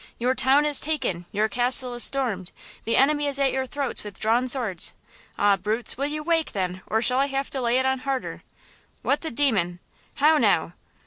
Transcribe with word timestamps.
Your 0.17 0.33
town 0.33 0.65
is 0.65 0.81
taken! 0.81 1.27
Your 1.31 1.47
castle 1.47 1.93
is 1.93 2.03
stormed! 2.03 2.51
The 2.85 2.95
enemy 2.95 3.27
is 3.27 3.37
at 3.37 3.53
your 3.53 3.67
throats 3.67 4.03
with 4.03 4.19
drawn 4.19 4.47
swords! 4.47 4.93
Ah, 5.37 5.57
brutes, 5.57 5.95
will 5.95 6.07
you 6.07 6.23
wake, 6.23 6.53
then, 6.53 6.81
or 6.87 7.03
shall 7.03 7.19
I 7.19 7.27
have 7.27 7.51
to 7.51 7.61
lay 7.61 7.77
it 7.77 7.85
on 7.85 7.99
harder?" 7.99 8.41
"What 9.03 9.21
the 9.21 9.29
demon?" 9.29 9.77
"How 10.15 10.39
now?" 10.39 10.73